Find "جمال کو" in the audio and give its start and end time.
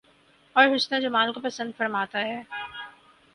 0.99-1.39